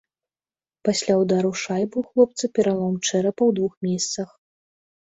Пасля 0.89 1.17
ўдару 1.25 1.51
шайбы 1.65 1.89
ў 1.89 2.03
хлопца 2.09 2.45
пералом 2.57 2.93
чэрапа 3.07 3.39
ў 3.49 3.51
двух 3.63 3.73
месцах. 3.89 4.29